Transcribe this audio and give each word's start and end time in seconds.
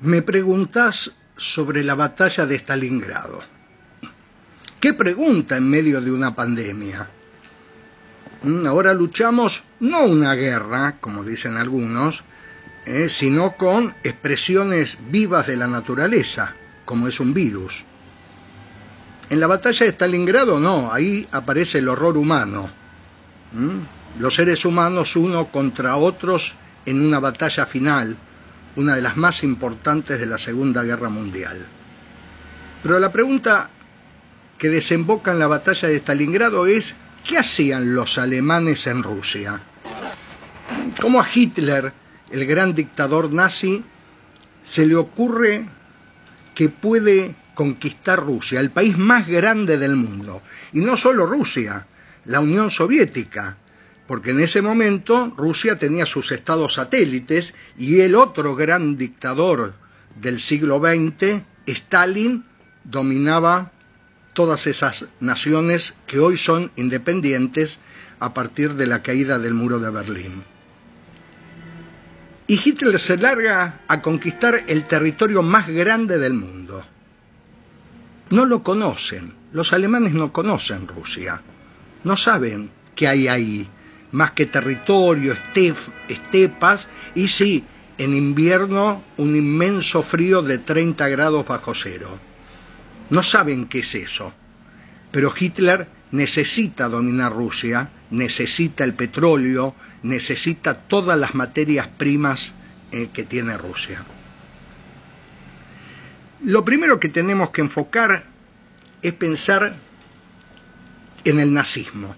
Me 0.00 0.22
preguntas 0.22 1.10
sobre 1.36 1.82
la 1.82 1.96
batalla 1.96 2.46
de 2.46 2.54
Stalingrado. 2.54 3.40
¿Qué 4.78 4.94
pregunta 4.94 5.56
en 5.56 5.68
medio 5.68 6.00
de 6.00 6.12
una 6.12 6.36
pandemia? 6.36 7.10
Mm, 8.44 8.64
ahora 8.68 8.94
luchamos 8.94 9.64
no 9.80 10.04
una 10.04 10.34
guerra, 10.34 10.98
como 11.00 11.24
dicen 11.24 11.56
algunos, 11.56 12.22
eh, 12.86 13.08
sino 13.08 13.56
con 13.56 13.92
expresiones 14.04 14.98
vivas 15.10 15.48
de 15.48 15.56
la 15.56 15.66
naturaleza, 15.66 16.54
como 16.84 17.08
es 17.08 17.18
un 17.18 17.34
virus. 17.34 17.84
En 19.30 19.40
la 19.40 19.48
batalla 19.48 19.84
de 19.84 19.90
Stalingrado 19.90 20.60
no, 20.60 20.92
ahí 20.92 21.26
aparece 21.32 21.78
el 21.78 21.88
horror 21.88 22.16
humano. 22.16 22.70
Mm, 23.50 24.20
los 24.20 24.36
seres 24.36 24.64
humanos 24.64 25.16
uno 25.16 25.48
contra 25.48 25.96
otros 25.96 26.54
en 26.86 27.04
una 27.04 27.18
batalla 27.18 27.66
final, 27.66 28.16
una 28.78 28.94
de 28.94 29.02
las 29.02 29.16
más 29.16 29.42
importantes 29.42 30.20
de 30.20 30.26
la 30.26 30.38
Segunda 30.38 30.84
Guerra 30.84 31.08
Mundial. 31.08 31.66
Pero 32.80 33.00
la 33.00 33.10
pregunta 33.10 33.70
que 34.56 34.68
desemboca 34.68 35.32
en 35.32 35.40
la 35.40 35.48
batalla 35.48 35.88
de 35.88 35.96
Stalingrado 35.96 36.64
es, 36.66 36.94
¿qué 37.26 37.38
hacían 37.38 37.96
los 37.96 38.18
alemanes 38.18 38.86
en 38.86 39.02
Rusia? 39.02 39.60
¿Cómo 41.00 41.20
a 41.20 41.26
Hitler, 41.32 41.92
el 42.30 42.46
gran 42.46 42.72
dictador 42.72 43.32
nazi, 43.32 43.84
se 44.62 44.86
le 44.86 44.94
ocurre 44.94 45.68
que 46.54 46.68
puede 46.68 47.34
conquistar 47.54 48.24
Rusia, 48.24 48.60
el 48.60 48.70
país 48.70 48.96
más 48.96 49.26
grande 49.26 49.76
del 49.76 49.96
mundo? 49.96 50.40
Y 50.72 50.82
no 50.82 50.96
solo 50.96 51.26
Rusia, 51.26 51.84
la 52.26 52.38
Unión 52.38 52.70
Soviética, 52.70 53.56
porque 54.08 54.30
en 54.30 54.40
ese 54.40 54.62
momento 54.62 55.34
Rusia 55.36 55.78
tenía 55.78 56.06
sus 56.06 56.32
estados 56.32 56.74
satélites 56.74 57.54
y 57.76 58.00
el 58.00 58.14
otro 58.14 58.56
gran 58.56 58.96
dictador 58.96 59.74
del 60.18 60.40
siglo 60.40 60.80
XX, 60.80 61.42
Stalin, 61.66 62.42
dominaba 62.84 63.70
todas 64.32 64.66
esas 64.66 65.04
naciones 65.20 65.92
que 66.06 66.20
hoy 66.20 66.38
son 66.38 66.72
independientes 66.76 67.80
a 68.18 68.32
partir 68.32 68.74
de 68.74 68.86
la 68.86 69.02
caída 69.02 69.38
del 69.38 69.52
muro 69.52 69.78
de 69.78 69.90
Berlín. 69.90 70.42
Y 72.46 72.58
Hitler 72.64 72.98
se 72.98 73.18
larga 73.18 73.82
a 73.88 74.00
conquistar 74.00 74.64
el 74.68 74.86
territorio 74.86 75.42
más 75.42 75.68
grande 75.68 76.16
del 76.16 76.32
mundo. 76.32 76.82
No 78.30 78.46
lo 78.46 78.62
conocen, 78.62 79.34
los 79.52 79.74
alemanes 79.74 80.14
no 80.14 80.32
conocen 80.32 80.88
Rusia, 80.88 81.42
no 82.04 82.16
saben 82.16 82.70
qué 82.94 83.06
hay 83.06 83.28
ahí, 83.28 83.68
más 84.12 84.32
que 84.32 84.46
territorio, 84.46 85.34
estepas 86.08 86.88
y 87.14 87.28
sí, 87.28 87.64
en 87.98 88.14
invierno 88.14 89.02
un 89.16 89.36
inmenso 89.36 90.02
frío 90.02 90.42
de 90.42 90.58
30 90.58 91.08
grados 91.08 91.46
bajo 91.46 91.74
cero. 91.74 92.18
No 93.10 93.22
saben 93.22 93.66
qué 93.66 93.80
es 93.80 93.94
eso, 93.94 94.32
pero 95.10 95.32
Hitler 95.38 95.88
necesita 96.10 96.88
dominar 96.88 97.32
Rusia, 97.32 97.90
necesita 98.10 98.84
el 98.84 98.94
petróleo, 98.94 99.74
necesita 100.02 100.74
todas 100.74 101.18
las 101.18 101.34
materias 101.34 101.88
primas 101.88 102.52
eh, 102.92 103.08
que 103.12 103.24
tiene 103.24 103.56
Rusia. 103.56 104.04
Lo 106.44 106.64
primero 106.64 107.00
que 107.00 107.08
tenemos 107.08 107.50
que 107.50 107.62
enfocar 107.62 108.24
es 109.02 109.12
pensar 109.12 109.74
en 111.24 111.40
el 111.40 111.52
nazismo. 111.52 112.14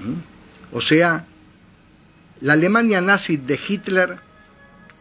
¿Mm? 0.00 0.33
O 0.72 0.80
sea, 0.80 1.26
la 2.40 2.54
Alemania 2.54 3.00
nazi 3.00 3.36
de 3.36 3.58
Hitler 3.68 4.20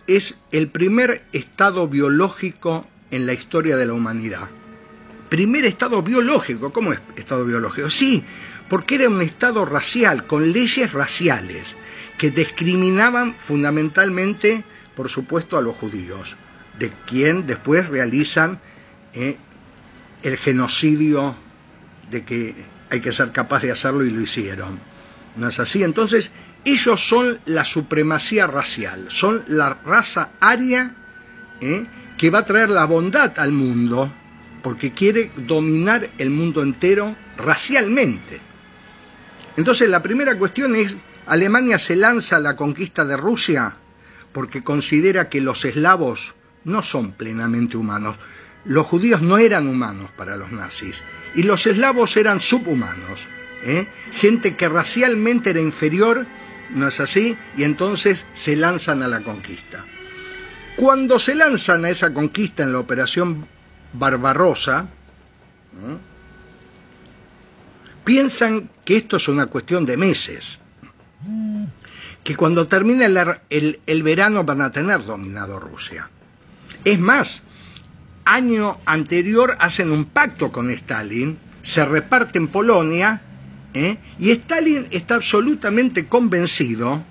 es 0.07 0.37
el 0.51 0.67
primer 0.69 1.25
estado 1.31 1.87
biológico 1.87 2.87
en 3.11 3.25
la 3.25 3.33
historia 3.33 3.77
de 3.77 3.85
la 3.85 3.93
humanidad. 3.93 4.49
Primer 5.29 5.65
estado 5.65 6.03
biológico, 6.03 6.71
¿cómo 6.71 6.93
es 6.93 7.01
estado 7.15 7.45
biológico? 7.45 7.89
Sí, 7.89 8.23
porque 8.69 8.95
era 8.95 9.09
un 9.09 9.21
estado 9.21 9.65
racial, 9.65 10.25
con 10.25 10.51
leyes 10.51 10.93
raciales, 10.93 11.75
que 12.17 12.31
discriminaban 12.31 13.35
fundamentalmente, 13.37 14.63
por 14.95 15.09
supuesto, 15.09 15.57
a 15.57 15.61
los 15.61 15.75
judíos, 15.75 16.35
de 16.77 16.91
quien 17.07 17.45
después 17.45 17.87
realizan 17.87 18.59
eh, 19.13 19.37
el 20.23 20.37
genocidio 20.37 21.35
de 22.09 22.23
que 22.23 22.55
hay 22.89 22.99
que 22.99 23.11
ser 23.11 23.31
capaz 23.31 23.61
de 23.61 23.71
hacerlo 23.71 24.05
y 24.05 24.11
lo 24.11 24.21
hicieron. 24.21 24.79
¿No 25.35 25.47
es 25.49 25.59
así? 25.59 25.83
Entonces, 25.83 26.29
ellos 26.65 27.07
son 27.07 27.39
la 27.45 27.65
supremacía 27.65 28.47
racial, 28.47 29.05
son 29.09 29.43
la 29.47 29.73
raza 29.85 30.31
aria 30.39 30.95
¿eh? 31.61 31.85
que 32.17 32.29
va 32.29 32.39
a 32.39 32.45
traer 32.45 32.69
la 32.69 32.85
bondad 32.85 33.37
al 33.39 33.51
mundo, 33.51 34.13
porque 34.61 34.93
quiere 34.93 35.31
dominar 35.35 36.09
el 36.17 36.29
mundo 36.29 36.61
entero 36.61 37.15
racialmente. 37.37 38.39
Entonces, 39.57 39.89
la 39.89 40.01
primera 40.01 40.37
cuestión 40.37 40.75
es, 40.75 40.95
Alemania 41.25 41.79
se 41.79 41.95
lanza 41.95 42.37
a 42.37 42.41
la 42.41 42.55
conquista 42.55 43.05
de 43.05 43.17
Rusia 43.17 43.75
porque 44.31 44.63
considera 44.63 45.29
que 45.29 45.41
los 45.41 45.63
eslavos 45.63 46.33
no 46.65 46.81
son 46.81 47.11
plenamente 47.11 47.77
humanos. 47.77 48.17
Los 48.65 48.87
judíos 48.87 49.21
no 49.21 49.37
eran 49.37 49.67
humanos 49.67 50.09
para 50.17 50.35
los 50.35 50.51
nazis 50.51 51.03
y 51.35 51.43
los 51.43 51.67
eslavos 51.67 52.17
eran 52.17 52.41
subhumanos. 52.41 53.27
¿Eh? 53.63 53.87
gente 54.11 54.55
que 54.55 54.69
racialmente 54.69 55.51
era 55.51 55.61
inferior, 55.61 56.27
¿no 56.71 56.87
es 56.87 56.99
así? 56.99 57.37
Y 57.57 57.63
entonces 57.63 58.25
se 58.33 58.55
lanzan 58.55 59.03
a 59.03 59.07
la 59.07 59.21
conquista. 59.21 59.85
Cuando 60.75 61.19
se 61.19 61.35
lanzan 61.35 61.85
a 61.85 61.89
esa 61.89 62.13
conquista 62.13 62.63
en 62.63 62.73
la 62.73 62.79
operación 62.79 63.47
Barbarosa, 63.93 64.87
piensan 68.03 68.69
que 68.83 68.97
esto 68.97 69.17
es 69.17 69.27
una 69.27 69.45
cuestión 69.45 69.85
de 69.85 69.97
meses, 69.97 70.59
que 72.23 72.35
cuando 72.35 72.67
termine 72.67 73.05
el, 73.05 73.79
el 73.85 74.03
verano 74.03 74.43
van 74.43 74.61
a 74.61 74.71
tener 74.71 75.03
dominado 75.05 75.59
Rusia. 75.59 76.09
Es 76.85 76.99
más, 76.99 77.43
año 78.25 78.79
anterior 78.85 79.55
hacen 79.59 79.91
un 79.91 80.05
pacto 80.05 80.51
con 80.51 80.71
Stalin, 80.71 81.37
se 81.61 81.85
reparten 81.85 82.47
Polonia 82.47 83.21
¿eh? 83.73 83.97
Y 84.19 84.31
Stalin 84.31 84.87
está 84.91 85.15
absolutamente 85.15 86.07
convencido 86.07 87.03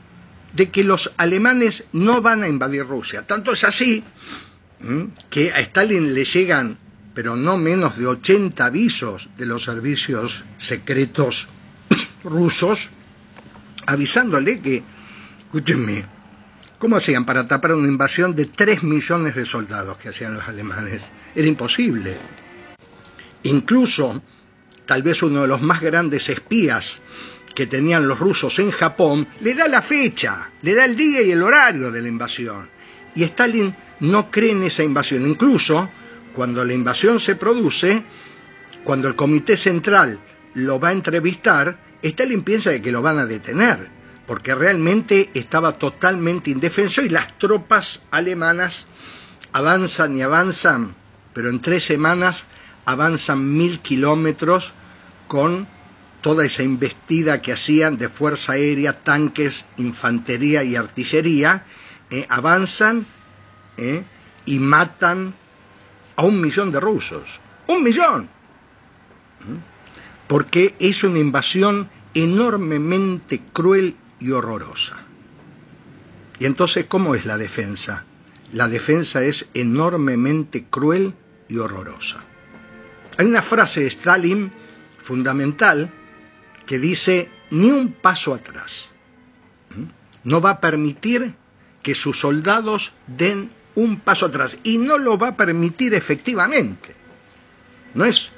de 0.55 0.71
que 0.71 0.85
los 0.85 1.13
alemanes 1.17 1.85
no 1.93 2.21
van 2.23 2.43
a 2.43 2.49
invadir 2.49 2.85
Rusia. 2.85 3.27
Tanto 3.27 3.53
es 3.53 3.65
así 3.65 4.05
que 5.31 5.53
a 5.53 5.61
Stalin 5.61 6.15
le 6.15 6.25
llegan, 6.25 6.79
pero 7.15 7.37
no 7.37 7.57
menos 7.57 7.99
de 7.99 8.07
80 8.07 8.65
avisos 8.65 9.29
de 9.37 9.47
los 9.47 9.65
servicios 9.65 10.45
secretos 10.59 11.49
rusos, 12.25 12.91
avisándole 13.87 14.61
que, 14.61 14.83
escúchenme, 15.45 16.05
¿cómo 16.79 16.97
hacían 16.97 17.25
para 17.25 17.47
tapar 17.47 17.75
una 17.75 17.89
invasión 17.89 18.35
de 18.35 18.47
3 18.47 18.83
millones 18.83 19.37
de 19.37 19.47
soldados 19.47 19.97
que 19.99 20.09
hacían 20.09 20.35
los 20.35 20.49
alemanes? 20.49 21.03
Era 21.35 21.49
imposible. 21.49 22.17
Incluso 23.45 24.23
tal 24.87 25.03
vez 25.03 25.23
uno 25.23 25.43
de 25.43 25.49
los 25.49 25.63
más 25.63 25.81
grandes 25.81 26.29
espías 26.29 27.01
que 27.55 27.67
tenían 27.67 28.09
los 28.09 28.19
rusos 28.19 28.59
en 28.59 28.71
Japón, 28.71 29.29
le 29.41 29.55
da 29.55 29.69
la 29.69 29.83
fecha, 29.83 30.51
le 30.63 30.75
da 30.75 30.85
el 30.85 30.97
día 30.97 31.23
y 31.23 31.31
el 31.31 31.43
horario 31.43 31.91
de 31.91 32.03
la 32.03 32.09
invasión. 32.09 32.69
Y 33.15 33.25
Stalin 33.25 33.75
no 34.01 34.31
cree 34.31 34.53
en 34.53 34.63
esa 34.63 34.83
invasión. 34.83 35.27
Incluso 35.27 35.91
cuando 36.33 36.65
la 36.65 36.73
invasión 36.73 37.21
se 37.21 37.37
produce, 37.37 38.05
cuando 38.85 39.09
el 39.09 39.15
Comité 39.15 39.57
Central 39.57 40.19
lo 40.55 40.81
va 40.81 40.89
a 40.89 40.93
entrevistar, 40.93 41.79
Stalin 42.03 42.43
piensa 42.43 42.81
que 42.81 42.93
lo 42.93 43.03
van 43.03 43.19
a 43.19 43.27
detener, 43.27 43.91
porque 44.27 44.55
realmente 44.55 45.31
estaba 45.35 45.79
totalmente 45.79 46.51
indefenso 46.51 47.03
y 47.03 47.09
las 47.09 47.39
tropas 47.39 48.03
alemanas 48.11 48.87
avanzan 49.53 50.17
y 50.17 50.23
avanzan, 50.23 50.95
pero 51.35 51.49
en 51.51 51.61
tres 51.61 51.85
semanas 51.85 52.47
avanzan 52.85 53.57
mil 53.57 53.81
kilómetros 53.81 54.73
con 55.29 55.69
toda 56.21 56.45
esa 56.45 56.63
investida 56.63 57.43
que 57.43 57.53
hacían 57.53 57.99
de 57.99 58.09
fuerza 58.09 58.53
aérea, 58.53 59.03
tanques, 59.03 59.67
infantería 59.77 60.63
y 60.63 60.77
artillería, 60.77 61.67
eh, 62.11 62.27
avanzan 62.29 63.07
eh, 63.77 64.05
y 64.47 64.59
matan 64.59 65.35
a 66.17 66.25
un 66.25 66.41
millón 66.41 66.71
de 66.71 66.81
rusos. 66.81 67.41
¡Un 67.67 67.83
millón! 67.83 68.29
¿Mm? 69.41 69.57
Porque 70.29 70.77
es 70.79 71.03
una 71.05 71.19
invasión 71.19 71.91
enormemente 72.15 73.43
cruel 73.53 73.97
y 74.21 74.31
horrorosa. 74.31 74.97
Y 76.39 76.47
entonces, 76.47 76.87
¿cómo 76.87 77.15
es 77.15 77.25
la 77.25 77.37
defensa? 77.37 78.05
La 78.53 78.69
defensa 78.69 79.23
es 79.23 79.49
enormemente 79.55 80.65
cruel 80.69 81.15
y 81.49 81.59
horrorosa. 81.59 82.25
Hay 83.19 83.27
una 83.27 83.43
frase 83.43 83.81
de 83.81 83.87
Stalin 83.89 84.53
fundamental 84.99 85.93
que 86.67 86.79
dice 86.79 87.31
ni 87.51 87.71
un 87.71 87.93
paso 87.93 88.35
atrás. 88.35 88.91
No 90.25 90.41
va 90.41 90.51
a 90.51 90.61
permitir 90.61 91.35
que 91.83 91.95
sus 91.95 92.21
soldados 92.21 92.93
den 93.07 93.51
un 93.75 94.01
paso 94.01 94.27
atrás 94.27 94.59
y 94.63 94.79
no 94.79 94.99
lo 94.99 95.19
va 95.19 95.29
a 95.29 95.37
permitir 95.37 95.95
efectivamente. 95.95 96.95
No 97.95 98.05
es 98.05 98.31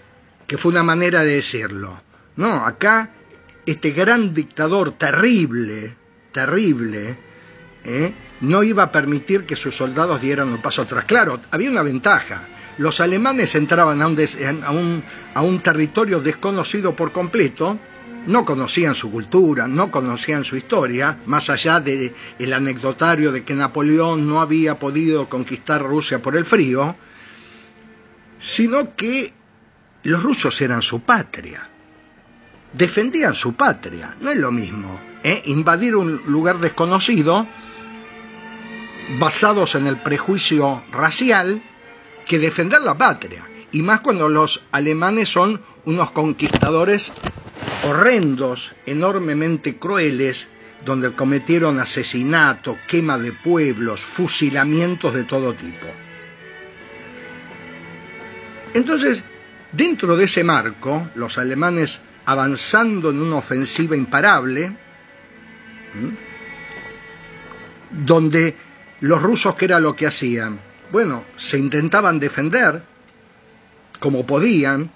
que 0.47 0.59
fue 0.59 0.73
una 0.73 0.83
manera 0.83 1.23
de 1.23 1.35
decirlo. 1.35 2.03
No, 2.37 2.67
acá 2.67 3.13
este 3.67 3.91
gran 3.93 4.35
dictador 4.35 4.93
terrible, 4.93 5.97
terrible, 6.33 7.19
¿eh? 7.85 8.15
no 8.41 8.63
iba 8.63 8.85
a 8.85 8.93
permitir 8.93 9.47
que 9.47 9.57
sus 9.57 9.77
soldados 9.77 10.21
dieran 10.21 10.49
un 10.49 10.61
paso 10.61 10.83
atrás. 10.83 11.05
Claro, 11.05 11.41
había 11.51 11.71
una 11.71 11.83
ventaja. 11.83 12.47
Los 12.79 13.01
alemanes 13.01 13.55
entraban 13.55 14.03
a 14.03 14.07
un, 14.09 15.05
a 15.35 15.43
un 15.43 15.61
territorio 15.61 16.21
desconocido 16.21 16.97
por 16.97 17.13
completo, 17.13 17.79
no 18.27 18.45
conocían 18.45 18.95
su 18.95 19.11
cultura, 19.11 19.69
no 19.69 19.91
conocían 19.91 20.45
su 20.45 20.57
historia, 20.57 21.19
más 21.27 21.51
allá 21.51 21.81
del 21.81 22.15
el 22.39 22.53
anecdotario 22.53 23.31
de 23.33 23.45
que 23.45 23.55
Napoleón 23.55 24.27
no 24.29 24.41
había 24.41 24.79
podido 24.79 25.29
conquistar 25.29 25.83
Rusia 25.83 26.21
por 26.21 26.37
el 26.37 26.45
frío, 26.45 26.97
sino 28.39 28.97
que 28.97 29.33
los 30.03 30.23
rusos 30.23 30.61
eran 30.61 30.83
su 30.83 31.01
patria, 31.01 31.69
defendían 32.73 33.35
su 33.35 33.55
patria, 33.55 34.17
no 34.21 34.31
es 34.31 34.37
lo 34.37 34.51
mismo 34.51 35.01
¿eh? 35.23 35.43
invadir 35.47 35.97
un 35.97 36.21
lugar 36.27 36.59
desconocido 36.59 37.47
basados 39.19 39.75
en 39.75 39.87
el 39.87 40.01
prejuicio 40.03 40.83
racial 40.91 41.63
que 42.27 42.39
defender 42.39 42.81
la 42.83 42.97
patria, 42.97 43.49
y 43.73 43.83
más 43.83 44.01
cuando 44.01 44.29
los 44.29 44.65
alemanes 44.73 45.29
son 45.29 45.61
unos 45.85 46.11
conquistadores 46.13 47.13
horrendos, 47.85 48.75
enormemente 48.87 49.77
crueles, 49.77 50.49
donde 50.85 51.13
cometieron 51.13 51.81
asesinato, 51.81 52.79
quema 52.87 53.19
de 53.19 53.33
pueblos, 53.33 54.01
fusilamientos 54.01 55.15
de 55.15 55.25
todo 55.25 55.55
tipo. 55.55 55.87
Entonces, 58.75 59.23
dentro 59.73 60.17
de 60.17 60.25
ese 60.25 60.45
marco, 60.45 61.09
los 61.15 61.39
alemanes 61.39 62.01
avanzando 62.27 63.11
en 63.11 63.21
una 63.21 63.37
ofensiva 63.37 63.97
imparable, 63.97 64.77
donde 67.91 68.57
los 69.01 69.23
rusos, 69.23 69.55
¿qué 69.55 69.67
era 69.67 69.81
lo 69.81 69.95
que 69.95 70.07
hacían? 70.07 70.61
Bueno, 70.95 71.25
se 71.35 71.59
intentaban 71.59 72.21
defender 72.21 72.85
como 73.99 74.27
podían, 74.27 74.93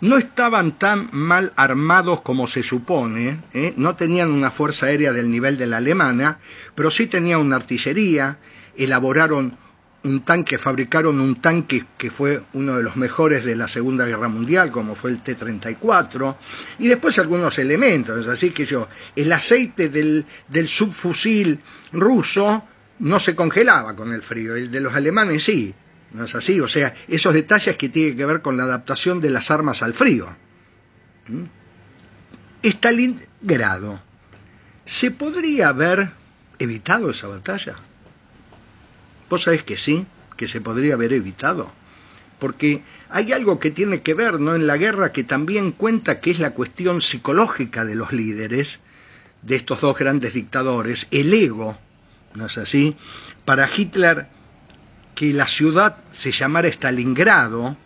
no 0.00 0.16
estaban 0.16 0.78
tan 0.78 1.10
mal 1.12 1.52
armados 1.54 2.22
como 2.22 2.46
se 2.46 2.62
supone, 2.62 3.42
¿eh? 3.52 3.74
no 3.76 3.94
tenían 3.94 4.30
una 4.30 4.50
fuerza 4.50 4.86
aérea 4.86 5.12
del 5.12 5.30
nivel 5.30 5.58
de 5.58 5.66
la 5.66 5.76
alemana, 5.76 6.40
pero 6.74 6.90
sí 6.90 7.08
tenían 7.08 7.40
una 7.40 7.56
artillería, 7.56 8.38
elaboraron 8.74 9.58
un 10.02 10.20
tanque, 10.24 10.56
fabricaron 10.58 11.20
un 11.20 11.34
tanque 11.34 11.84
que 11.98 12.10
fue 12.10 12.42
uno 12.54 12.78
de 12.78 12.82
los 12.82 12.96
mejores 12.96 13.44
de 13.44 13.54
la 13.54 13.68
Segunda 13.68 14.06
Guerra 14.06 14.28
Mundial, 14.28 14.70
como 14.70 14.94
fue 14.94 15.10
el 15.10 15.22
T-34, 15.22 16.36
y 16.78 16.88
después 16.88 17.18
algunos 17.18 17.58
elementos, 17.58 18.26
así 18.28 18.48
que 18.48 18.64
yo, 18.64 18.88
el 19.14 19.30
aceite 19.30 19.90
del, 19.90 20.24
del 20.48 20.68
subfusil 20.68 21.60
ruso 21.92 22.64
no 22.98 23.20
se 23.20 23.34
congelaba 23.34 23.94
con 23.96 24.12
el 24.12 24.22
frío, 24.22 24.56
el 24.56 24.70
de 24.70 24.80
los 24.80 24.94
alemanes 24.94 25.44
sí, 25.44 25.74
¿No 26.12 26.24
es 26.24 26.34
así? 26.34 26.60
O 26.60 26.68
sea, 26.68 26.94
esos 27.06 27.34
detalles 27.34 27.76
que 27.76 27.88
tienen 27.88 28.16
que 28.16 28.26
ver 28.26 28.40
con 28.40 28.56
la 28.56 28.64
adaptación 28.64 29.20
de 29.20 29.30
las 29.30 29.50
armas 29.50 29.82
al 29.82 29.94
frío. 29.94 30.26
¿Mm? 31.28 31.44
Stalingrado. 32.62 34.00
¿Se 34.84 35.10
podría 35.10 35.68
haber 35.68 36.12
evitado 36.58 37.10
esa 37.10 37.28
batalla? 37.28 37.76
Vos 39.28 39.42
sabés 39.42 39.62
que 39.62 39.76
sí, 39.76 40.06
que 40.36 40.48
se 40.48 40.62
podría 40.62 40.94
haber 40.94 41.12
evitado. 41.12 41.70
Porque 42.38 42.82
hay 43.10 43.32
algo 43.32 43.58
que 43.58 43.70
tiene 43.70 44.00
que 44.00 44.14
ver 44.14 44.40
¿no? 44.40 44.54
en 44.54 44.66
la 44.66 44.78
guerra 44.78 45.12
que 45.12 45.24
también 45.24 45.72
cuenta 45.72 46.20
que 46.20 46.30
es 46.30 46.38
la 46.38 46.54
cuestión 46.54 47.02
psicológica 47.02 47.84
de 47.84 47.96
los 47.96 48.12
líderes, 48.12 48.78
de 49.42 49.56
estos 49.56 49.82
dos 49.82 49.98
grandes 49.98 50.34
dictadores, 50.34 51.06
el 51.10 51.34
ego, 51.34 51.78
¿no 52.34 52.46
es 52.46 52.58
así? 52.58 52.96
Para 53.44 53.68
Hitler 53.74 54.28
que 55.14 55.32
la 55.32 55.46
ciudad 55.46 55.96
se 56.12 56.30
llamara 56.30 56.68
Stalingrado 56.68 57.76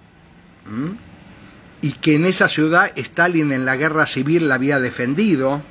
y 1.80 1.92
que 1.92 2.14
en 2.16 2.26
esa 2.26 2.48
ciudad 2.48 2.92
Stalin 2.94 3.52
en 3.52 3.64
la 3.64 3.76
guerra 3.76 4.06
civil 4.06 4.48
la 4.48 4.56
había 4.56 4.80
defendido 4.80 5.62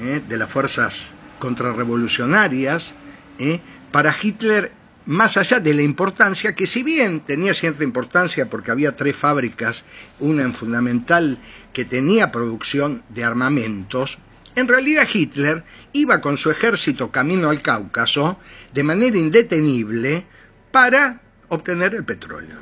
¿eh? 0.00 0.22
de 0.26 0.38
las 0.38 0.50
fuerzas 0.50 1.12
contrarrevolucionarias, 1.38 2.94
¿eh? 3.38 3.60
para 3.92 4.14
Hitler, 4.20 4.72
más 5.06 5.36
allá 5.36 5.60
de 5.60 5.74
la 5.74 5.82
importancia, 5.82 6.54
que 6.54 6.66
si 6.66 6.82
bien 6.82 7.20
tenía 7.20 7.54
cierta 7.54 7.84
importancia 7.84 8.48
porque 8.48 8.70
había 8.70 8.96
tres 8.96 9.16
fábricas, 9.16 9.84
una 10.18 10.42
en 10.42 10.54
fundamental 10.54 11.38
que 11.72 11.84
tenía 11.84 12.32
producción 12.32 13.02
de 13.08 13.24
armamentos, 13.24 14.18
en 14.54 14.68
realidad 14.68 15.08
Hitler 15.12 15.64
iba 15.92 16.20
con 16.20 16.36
su 16.36 16.50
ejército 16.50 17.10
camino 17.10 17.50
al 17.50 17.62
Cáucaso 17.62 18.38
de 18.72 18.82
manera 18.82 19.16
indetenible, 19.16 20.26
para 20.70 21.20
obtener 21.48 21.94
el 21.94 22.04
petróleo, 22.04 22.56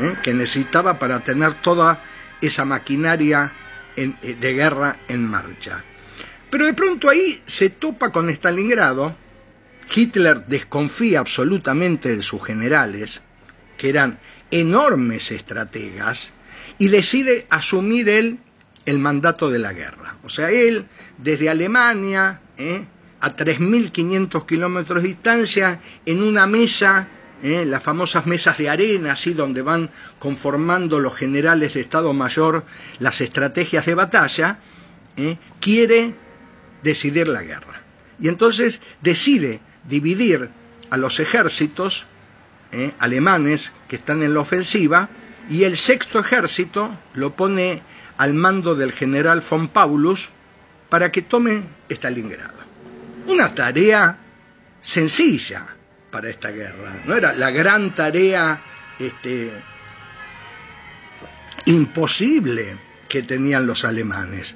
¿eh? 0.00 0.14
que 0.22 0.34
necesitaba 0.34 0.98
para 0.98 1.24
tener 1.24 1.54
toda 1.54 2.04
esa 2.40 2.64
maquinaria 2.64 3.52
eh, 3.96 4.12
de 4.38 4.54
guerra 4.54 4.98
en 5.08 5.26
marcha. 5.26 5.84
Pero 6.50 6.66
de 6.66 6.74
pronto 6.74 7.08
ahí 7.08 7.42
se 7.46 7.70
topa 7.70 8.12
con 8.12 8.28
Stalingrado, 8.28 9.16
Hitler 9.94 10.46
desconfía 10.46 11.20
absolutamente 11.20 12.14
de 12.16 12.22
sus 12.22 12.44
generales, 12.44 13.22
que 13.76 13.88
eran 13.88 14.20
enormes 14.50 15.30
estrategas, 15.30 16.32
y 16.78 16.88
decide 16.88 17.46
asumir 17.50 18.08
él 18.08 18.38
el 18.86 18.98
mandato 18.98 19.50
de 19.50 19.58
la 19.58 19.72
guerra. 19.72 20.16
O 20.24 20.28
sea, 20.28 20.50
él 20.50 20.86
desde 21.18 21.50
Alemania, 21.50 22.40
¿eh? 22.56 22.84
a 23.20 23.36
3.500 23.36 24.46
kilómetros 24.46 25.02
de 25.02 25.08
distancia 25.08 25.80
en 26.06 26.22
una 26.22 26.46
mesa, 26.46 27.08
¿eh? 27.42 27.64
las 27.66 27.82
famosas 27.82 28.26
mesas 28.26 28.58
de 28.58 28.70
arena, 28.70 29.12
así 29.12 29.34
donde 29.34 29.62
van 29.62 29.90
conformando 30.18 31.00
los 31.00 31.14
generales 31.14 31.74
de 31.74 31.80
Estado 31.80 32.12
Mayor 32.12 32.64
las 32.98 33.20
estrategias 33.20 33.86
de 33.86 33.94
batalla, 33.94 34.58
¿eh? 35.16 35.36
quiere 35.60 36.14
decidir 36.82 37.28
la 37.28 37.42
guerra. 37.42 37.82
Y 38.20 38.28
entonces 38.28 38.80
decide 39.02 39.60
dividir 39.88 40.50
a 40.90 40.96
los 40.96 41.20
ejércitos 41.20 42.06
¿eh? 42.72 42.92
alemanes 42.98 43.72
que 43.88 43.96
están 43.96 44.22
en 44.22 44.34
la 44.34 44.40
ofensiva 44.40 45.08
y 45.48 45.64
el 45.64 45.76
sexto 45.76 46.20
ejército 46.20 46.96
lo 47.14 47.34
pone 47.34 47.82
al 48.20 48.34
mando 48.34 48.74
del 48.74 48.92
general 48.92 49.40
von 49.40 49.68
Paulus 49.68 50.28
para 50.90 51.10
que 51.10 51.22
tome 51.22 51.62
Stalingrado 51.88 52.60
una 53.26 53.54
tarea 53.54 54.18
sencilla 54.82 55.66
para 56.10 56.28
esta 56.28 56.50
guerra. 56.50 57.00
No 57.06 57.14
era 57.14 57.32
la 57.32 57.50
gran 57.50 57.94
tarea 57.94 58.62
este, 58.98 59.62
imposible 61.64 62.78
que 63.08 63.22
tenían 63.22 63.66
los 63.66 63.86
alemanes. 63.86 64.54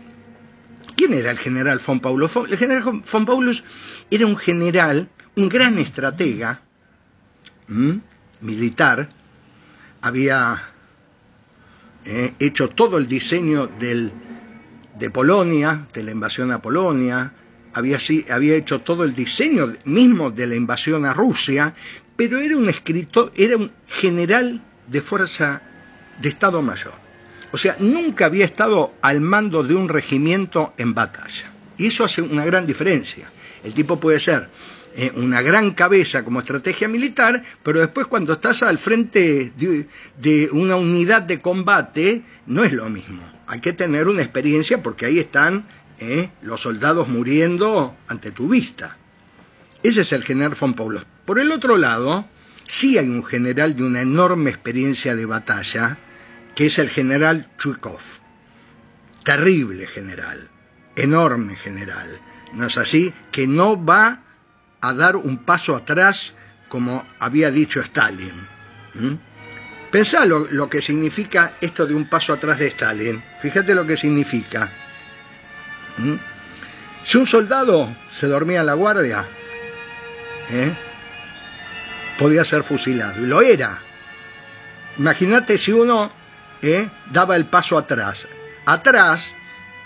¿Quién 0.94 1.14
era 1.14 1.30
el 1.30 1.38
general 1.38 1.80
von 1.84 2.00
Paulus? 2.00 2.36
El 2.36 2.58
general 2.58 3.02
von 3.10 3.24
Paulus 3.24 3.64
era 4.10 4.26
un 4.26 4.36
general, 4.36 5.08
un 5.36 5.48
gran 5.48 5.78
estratega 5.78 6.60
militar, 8.40 9.08
había 10.02 10.73
hecho 12.04 12.68
todo 12.68 12.98
el 12.98 13.06
diseño 13.06 13.66
del, 13.66 14.12
de 14.98 15.10
Polonia, 15.10 15.86
de 15.92 16.02
la 16.02 16.10
invasión 16.12 16.52
a 16.52 16.60
Polonia, 16.60 17.32
había, 17.72 17.98
había 18.30 18.54
hecho 18.54 18.80
todo 18.80 19.04
el 19.04 19.14
diseño 19.14 19.74
mismo 19.84 20.30
de 20.30 20.46
la 20.46 20.54
invasión 20.54 21.04
a 21.04 21.12
Rusia, 21.12 21.74
pero 22.16 22.38
era 22.38 22.56
un 22.56 22.68
escritor, 22.68 23.32
era 23.36 23.56
un 23.56 23.72
general 23.88 24.62
de 24.86 25.02
fuerza 25.02 25.62
de 26.20 26.28
Estado 26.28 26.62
Mayor. 26.62 26.94
O 27.52 27.58
sea, 27.58 27.76
nunca 27.78 28.26
había 28.26 28.44
estado 28.44 28.94
al 29.00 29.20
mando 29.20 29.62
de 29.62 29.74
un 29.74 29.88
regimiento 29.88 30.74
en 30.76 30.94
batalla. 30.94 31.52
Y 31.76 31.86
eso 31.86 32.04
hace 32.04 32.22
una 32.22 32.44
gran 32.44 32.66
diferencia. 32.66 33.30
El 33.62 33.74
tipo 33.74 33.98
puede 33.98 34.20
ser 34.20 34.48
eh, 34.96 35.10
una 35.16 35.42
gran 35.42 35.72
cabeza 35.72 36.24
como 36.24 36.38
estrategia 36.38 36.86
militar, 36.86 37.42
pero 37.64 37.80
después 37.80 38.06
cuando 38.06 38.34
estás 38.34 38.62
al 38.62 38.78
frente 38.78 39.52
de, 39.56 40.48
una 40.52 40.76
unidad 40.76 41.22
de 41.22 41.40
combate, 41.40 42.22
no 42.46 42.62
es 42.62 42.72
lo 42.72 42.88
mismo. 42.88 43.20
Hay 43.48 43.60
que 43.60 43.72
tener 43.72 44.06
una 44.06 44.22
experiencia 44.22 44.84
porque 44.84 45.06
ahí 45.06 45.18
están 45.18 45.66
¿eh? 45.98 46.30
los 46.42 46.60
soldados 46.60 47.08
muriendo 47.08 47.96
ante 48.06 48.30
tu 48.30 48.48
vista. 48.48 48.96
Ese 49.82 50.02
es 50.02 50.12
el 50.12 50.22
general 50.22 50.56
von 50.58 50.74
Paulus. 50.74 51.04
Por 51.24 51.40
el 51.40 51.50
otro 51.50 51.76
lado, 51.76 52.28
sí 52.68 52.96
hay 52.96 53.08
un 53.08 53.24
general 53.24 53.74
de 53.74 53.82
una 53.82 54.00
enorme 54.00 54.50
experiencia 54.50 55.16
de 55.16 55.26
batalla, 55.26 55.98
que 56.54 56.66
es 56.66 56.78
el 56.78 56.88
general 56.88 57.50
Chuikov. 57.58 58.00
Terrible 59.24 59.88
general, 59.88 60.50
enorme 60.94 61.56
general. 61.56 62.20
¿No 62.52 62.66
es 62.66 62.78
así? 62.78 63.12
Que 63.32 63.48
no 63.48 63.84
va 63.84 64.23
a 64.84 64.92
dar 64.92 65.16
un 65.16 65.38
paso 65.38 65.74
atrás 65.74 66.34
como 66.68 67.06
había 67.18 67.50
dicho 67.50 67.80
Stalin. 67.80 68.48
¿Mm? 68.94 69.14
Pensá 69.90 70.26
lo, 70.26 70.68
que 70.68 70.82
significa 70.82 71.56
esto 71.60 71.86
de 71.86 71.94
un 71.94 72.08
paso 72.08 72.32
atrás 72.32 72.58
de 72.58 72.66
Stalin. 72.66 73.22
Fíjate 73.40 73.74
lo 73.74 73.86
que 73.86 73.96
significa. 73.96 74.70
¿Mm? 75.96 76.16
Si 77.04 77.16
un 77.16 77.26
soldado 77.26 77.96
se 78.10 78.26
dormía 78.26 78.60
en 78.60 78.66
la 78.66 78.74
guardia, 78.74 79.26
¿eh? 80.50 80.76
podía 82.18 82.44
ser 82.44 82.62
fusilado. 82.62 83.22
Y 83.22 83.26
lo 83.26 83.40
era. 83.40 83.78
Imagínate 84.98 85.56
si 85.58 85.72
uno 85.72 86.10
¿eh? 86.60 86.88
daba 87.10 87.36
el 87.36 87.46
paso 87.46 87.78
atrás. 87.78 88.28
Atrás, 88.66 89.34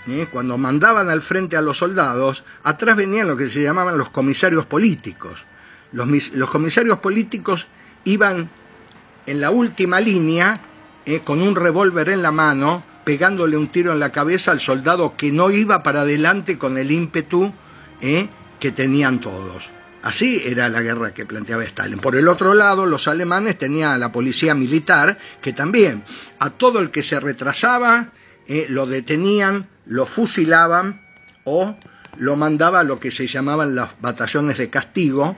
¿eh? 0.07 0.27
cuando 0.31 0.57
mandaban 0.57 1.09
al 1.09 1.21
frente 1.21 1.57
a 1.57 1.61
los 1.61 1.77
soldados, 1.77 2.43
atrás 2.63 2.95
venían 2.95 3.27
lo 3.27 3.37
que 3.37 3.49
se 3.49 3.61
llamaban 3.61 3.97
los 3.97 4.09
comisarios 4.09 4.65
políticos. 4.65 5.45
Los, 5.91 6.49
comisarios 6.49 6.99
políticos 6.99 7.67
iban 8.03 8.49
en 9.25 9.41
la 9.41 9.51
última 9.51 9.99
línea 9.99 10.61
¿eh? 11.05 11.21
con 11.21 11.41
un 11.41 11.55
revólver 11.55 12.09
en 12.09 12.21
la 12.21 12.31
mano, 12.31 12.83
pegándole 13.03 13.57
un 13.57 13.69
tiro 13.69 13.91
en 13.91 13.99
la 13.99 14.11
cabeza 14.11 14.51
al 14.51 14.59
soldado 14.59 15.15
que 15.17 15.31
no 15.31 15.49
iba 15.49 15.83
para 15.83 16.01
adelante 16.01 16.57
con 16.57 16.77
el 16.77 16.91
ímpetu 16.91 17.53
que 18.59 18.71
tenían 18.71 19.19
todos. 19.19 19.71
Así 20.01 20.41
era 20.45 20.69
la 20.69 20.81
guerra 20.81 21.13
que 21.13 21.25
planteaba 21.25 21.63
Stalin. 21.63 21.99
Por 21.99 22.15
el 22.15 22.27
otro 22.29 22.53
lado, 22.53 22.85
los 22.85 23.07
alemanes 23.07 23.57
tenían 23.57 23.91
a 23.91 23.97
la 23.97 24.11
policía 24.11 24.55
militar, 24.55 25.17
que 25.41 25.51
también 25.51 26.03
a 26.39 26.51
todo 26.51 26.79
el 26.79 26.89
que 26.89 27.03
se 27.03 27.19
retrasaba 27.19 28.11
eh, 28.49 28.65
lo 28.67 28.87
detenían, 28.87 29.69
lo 29.85 30.05
fusilaban 30.07 31.01
o 31.43 31.77
lo 32.17 32.35
mandaba 32.35 32.81
a 32.81 32.83
lo 32.83 32.99
que 32.99 33.11
se 33.11 33.27
llamaban 33.27 33.75
los 33.75 33.89
batallones 34.01 34.57
de 34.57 34.69
castigo, 34.69 35.37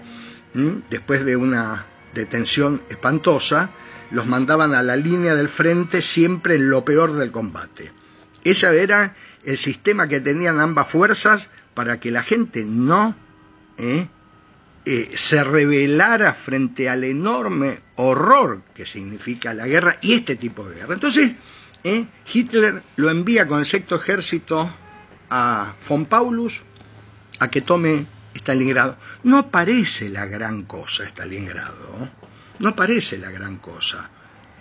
después 0.90 1.24
de 1.26 1.36
una 1.36 1.86
detención 2.14 2.82
espantosa, 2.90 3.72
los 4.12 4.26
mandaban 4.28 4.74
a 4.74 4.82
la 4.82 4.96
línea 4.96 5.36
del 5.36 5.50
frente 5.50 6.02
siempre 6.02 6.56
en 6.56 6.70
lo 6.70 6.84
peor 6.84 7.14
del 7.14 7.32
combate. 7.32 7.92
Ese 8.44 8.82
era 8.82 9.16
el 9.44 9.58
sistema 9.58 10.08
que 10.08 10.20
tenían 10.20 10.60
ambas 10.60 10.88
fuerzas 10.88 11.50
para 11.74 12.00
que 12.00 12.12
la 12.12 12.24
gente 12.24 12.64
no 12.66 13.16
eh, 13.78 14.08
eh, 14.86 15.12
se 15.16 15.44
rebelara 15.44 16.34
frente 16.34 16.90
al 16.90 17.04
enorme 17.04 17.80
horror 17.96 18.64
que 18.74 18.86
significa 18.86 19.54
la 19.54 19.68
guerra 19.68 19.98
y 20.02 20.14
este 20.14 20.36
tipo 20.38 20.68
de 20.68 20.78
guerra. 20.78 20.94
Entonces, 20.94 21.34
eh, 21.84 22.08
Hitler 22.32 22.84
lo 22.96 23.10
envía 23.10 23.48
con 23.48 23.60
el 23.60 23.66
sexto 23.66 23.96
ejército 23.96 24.74
a 25.30 25.76
von 25.88 26.06
Paulus 26.06 26.62
a 27.40 27.50
que 27.50 27.62
tome 27.62 28.06
Stalingrado. 28.36 28.98
No 29.24 29.50
parece 29.50 30.10
la 30.10 30.26
gran 30.26 30.64
cosa 30.64 31.04
Stalingrado, 31.06 32.10
no 32.60 32.76
parece 32.76 33.18
la 33.18 33.32
gran 33.32 33.58
cosa, 33.58 34.10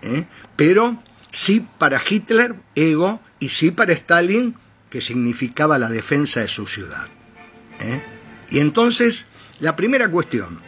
¿eh? 0.02 0.26
pero 0.56 1.02
sí 1.32 1.66
para 1.78 2.00
Hitler, 2.06 2.56
ego, 2.74 3.20
y 3.38 3.50
sí 3.50 3.70
para 3.70 3.92
Stalin, 3.92 4.56
que 4.90 5.00
significaba 5.00 5.78
la 5.78 5.88
defensa 5.88 6.40
de 6.40 6.48
su 6.48 6.66
ciudad. 6.66 7.08
Y 8.50 8.58
entonces 8.58 9.24
la 9.60 9.76
primera 9.76 10.10
cuestión, 10.10 10.60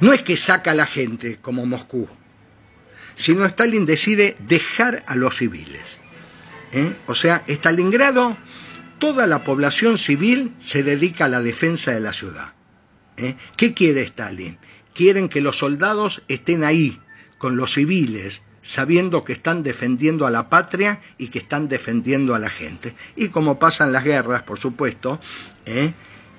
no 0.00 0.12
es 0.12 0.22
que 0.22 0.36
saca 0.36 0.70
a 0.70 0.74
la 0.74 0.86
gente 0.86 1.38
como 1.40 1.66
Moscú, 1.66 2.08
sino 3.16 3.44
Stalin 3.46 3.86
decide 3.86 4.36
dejar 4.38 5.02
a 5.08 5.16
los 5.16 5.36
civiles. 5.36 5.98
¿eh? 6.72 6.94
O 7.06 7.14
sea, 7.14 7.42
Stalingrado, 7.48 8.36
toda 8.98 9.26
la 9.26 9.42
población 9.42 9.98
civil 9.98 10.54
se 10.58 10.82
dedica 10.82 11.24
a 11.24 11.28
la 11.28 11.40
defensa 11.40 11.92
de 11.92 12.00
la 12.00 12.12
ciudad. 12.12 12.54
¿eh? 13.16 13.34
¿Qué 13.56 13.74
quiere 13.74 14.02
Stalin? 14.02 14.58
Quieren 14.94 15.28
que 15.28 15.40
los 15.40 15.56
soldados 15.56 16.22
estén 16.28 16.62
ahí, 16.62 17.00
con 17.38 17.56
los 17.56 17.74
civiles, 17.74 18.42
sabiendo 18.62 19.24
que 19.24 19.32
están 19.32 19.62
defendiendo 19.62 20.26
a 20.26 20.30
la 20.30 20.48
patria 20.48 21.00
y 21.18 21.28
que 21.28 21.38
están 21.38 21.68
defendiendo 21.68 22.34
a 22.34 22.38
la 22.38 22.50
gente. 22.50 22.94
Y 23.14 23.28
como 23.28 23.58
pasan 23.58 23.92
las 23.92 24.04
guerras, 24.04 24.42
por 24.42 24.58
supuesto, 24.58 25.20
¿eh? 25.64 25.92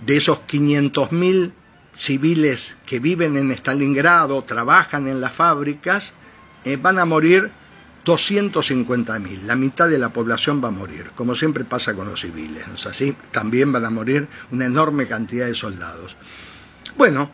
de 0.06 0.18
esos 0.18 0.40
500.000 0.48 1.54
civiles 1.94 2.78
que 2.86 3.00
viven 3.00 3.38
en 3.38 3.52
Stalingrado, 3.52 4.44
trabajan 4.44 5.08
en 5.08 5.22
las 5.22 5.34
fábricas, 5.34 6.14
eh, 6.68 6.78
van 6.78 7.00
a 7.00 7.06
morir 7.06 7.50
250.000, 8.06 9.44
la 9.44 9.56
mitad 9.56 9.88
de 9.90 9.98
la 9.98 10.10
población 10.10 10.62
va 10.64 10.70
a 10.70 10.72
morir, 10.72 11.12
como 11.16 11.34
siempre 11.34 11.66
pasa 11.66 11.94
con 11.94 12.10
los 12.10 12.22
civiles, 12.22 12.66
¿no 12.68 12.76
así? 12.90 13.16
También 13.32 13.72
van 13.72 13.86
a 13.86 13.90
morir 13.90 14.28
una 14.52 14.66
enorme 14.66 15.08
cantidad 15.08 15.46
de 15.46 15.56
soldados. 15.56 16.16
Bueno, 16.98 17.32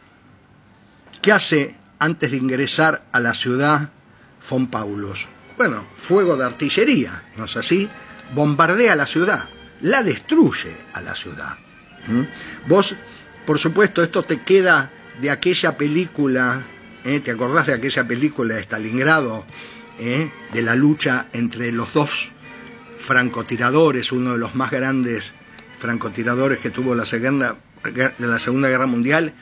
¿qué 1.21 1.31
hace 1.31 1.75
antes 1.99 2.31
de 2.31 2.37
ingresar 2.37 3.05
a 3.11 3.19
la 3.19 3.33
ciudad 3.33 3.89
von 4.49 4.67
Paulos? 4.67 5.27
Bueno, 5.57 5.87
fuego 5.95 6.37
de 6.37 6.45
artillería, 6.45 7.23
¿no 7.37 7.45
es 7.45 7.55
así? 7.55 7.89
Bombardea 8.33 8.95
la 8.95 9.05
ciudad, 9.05 9.49
la 9.81 10.01
destruye 10.01 10.75
a 10.93 11.01
la 11.01 11.15
ciudad. 11.15 11.57
Vos, 12.67 12.95
por 13.45 13.59
supuesto, 13.59 14.01
esto 14.03 14.23
te 14.23 14.41
queda 14.41 14.91
de 15.21 15.29
aquella 15.29 15.77
película, 15.77 16.65
¿eh? 17.05 17.19
¿te 17.19 17.31
acordás 17.31 17.67
de 17.67 17.73
aquella 17.73 18.07
película 18.07 18.55
de 18.55 18.63
Stalingrado, 18.63 19.45
¿eh? 19.99 20.31
de 20.53 20.61
la 20.61 20.75
lucha 20.75 21.27
entre 21.33 21.71
los 21.71 21.93
dos 21.93 22.31
francotiradores, 22.97 24.11
uno 24.11 24.33
de 24.33 24.37
los 24.37 24.55
más 24.55 24.71
grandes 24.71 25.33
francotiradores 25.77 26.59
que 26.59 26.69
tuvo 26.69 26.95
la 26.95 27.05
Segunda, 27.05 27.57
la 28.17 28.39
segunda 28.39 28.69
Guerra 28.69 28.87
Mundial, 28.87 29.33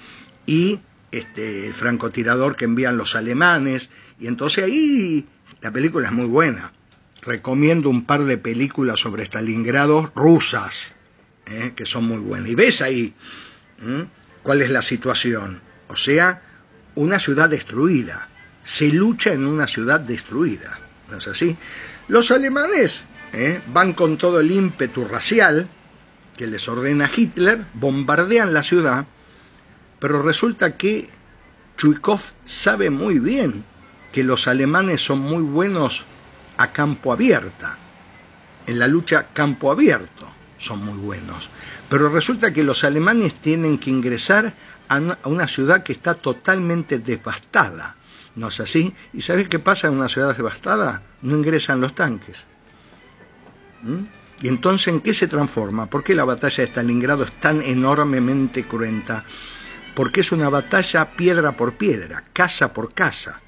y 0.45 0.79
este, 1.11 1.67
el 1.67 1.73
francotirador 1.73 2.55
que 2.55 2.65
envían 2.65 2.97
los 2.97 3.15
alemanes, 3.15 3.89
y 4.19 4.27
entonces 4.27 4.63
ahí 4.63 5.25
la 5.61 5.71
película 5.71 6.07
es 6.07 6.13
muy 6.13 6.25
buena. 6.25 6.73
Recomiendo 7.21 7.89
un 7.89 8.05
par 8.05 8.23
de 8.23 8.37
películas 8.37 8.99
sobre 8.99 9.23
Stalingrado 9.23 10.11
rusas, 10.15 10.95
¿eh? 11.45 11.73
que 11.75 11.85
son 11.85 12.05
muy 12.05 12.17
buenas. 12.17 12.49
Y 12.49 12.55
ves 12.55 12.81
ahí 12.81 13.13
cuál 14.41 14.63
es 14.63 14.71
la 14.71 14.81
situación. 14.81 15.61
O 15.87 15.97
sea, 15.97 16.41
una 16.95 17.19
ciudad 17.19 17.49
destruida. 17.49 18.29
Se 18.63 18.89
lucha 18.89 19.33
en 19.33 19.45
una 19.45 19.67
ciudad 19.67 19.99
destruida. 19.99 20.79
¿No 21.09 21.17
es 21.17 21.27
así? 21.27 21.57
Los 22.07 22.31
alemanes 22.31 23.03
¿eh? 23.33 23.61
van 23.67 23.93
con 23.93 24.17
todo 24.17 24.39
el 24.39 24.51
ímpetu 24.51 25.05
racial 25.05 25.67
que 26.37 26.47
les 26.47 26.67
ordena 26.67 27.09
Hitler, 27.15 27.65
bombardean 27.73 28.53
la 28.53 28.63
ciudad, 28.63 29.05
pero 29.99 30.21
resulta 30.21 30.77
que 30.77 31.09
Chuikov 31.77 32.21
sabe 32.45 32.89
muy 32.89 33.19
bien 33.19 33.63
que 34.11 34.23
los 34.23 34.47
alemanes 34.47 35.01
son 35.01 35.19
muy 35.19 35.43
buenos 35.43 36.05
a 36.57 36.71
campo 36.71 37.13
abierta, 37.13 37.77
en 38.67 38.79
la 38.79 38.87
lucha 38.87 39.27
campo 39.33 39.71
abierto 39.71 40.31
son 40.57 40.83
muy 40.85 40.97
buenos. 40.97 41.49
Pero 41.91 42.07
resulta 42.07 42.53
que 42.53 42.63
los 42.63 42.85
alemanes 42.85 43.35
tienen 43.35 43.77
que 43.77 43.89
ingresar 43.89 44.53
a 44.87 45.01
una 45.25 45.45
ciudad 45.49 45.83
que 45.83 45.91
está 45.91 46.13
totalmente 46.13 46.99
devastada. 46.99 47.97
¿No 48.33 48.47
es 48.47 48.61
así? 48.61 48.95
¿Y 49.11 49.19
sabes 49.19 49.49
qué 49.49 49.59
pasa 49.59 49.87
en 49.87 49.95
una 49.95 50.07
ciudad 50.07 50.33
devastada? 50.33 51.03
No 51.21 51.35
ingresan 51.35 51.81
los 51.81 51.93
tanques. 51.93 52.45
¿Mm? 53.83 54.05
¿Y 54.41 54.47
entonces 54.47 54.87
en 54.87 55.01
qué 55.01 55.13
se 55.13 55.27
transforma? 55.27 55.87
¿Por 55.87 56.05
qué 56.05 56.15
la 56.15 56.23
batalla 56.23 56.63
de 56.63 56.69
Stalingrado 56.69 57.25
es 57.25 57.37
tan 57.41 57.61
enormemente 57.61 58.65
cruenta? 58.65 59.25
Porque 59.93 60.21
es 60.21 60.31
una 60.31 60.47
batalla 60.47 61.11
piedra 61.17 61.57
por 61.57 61.73
piedra, 61.73 62.23
casa 62.31 62.73
por 62.73 62.93
casa. 62.93 63.41